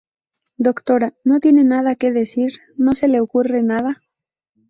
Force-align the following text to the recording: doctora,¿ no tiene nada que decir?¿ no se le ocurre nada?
doctora,¿ 0.57 1.13
no 1.23 1.39
tiene 1.39 1.63
nada 1.63 1.93
que 1.93 2.11
decir?¿ 2.11 2.53
no 2.75 2.93
se 2.95 3.07
le 3.07 3.21
ocurre 3.21 3.61
nada? 3.61 4.01